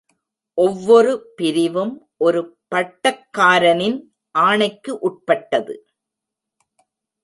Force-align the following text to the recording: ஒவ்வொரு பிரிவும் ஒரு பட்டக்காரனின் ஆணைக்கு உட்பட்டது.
ஒவ்வொரு 0.57 1.11
பிரிவும் 1.35 1.93
ஒரு 2.17 2.57
பட்டக்காரனின் 2.75 3.99
ஆணைக்கு 4.35 4.99
உட்பட்டது. 4.99 5.75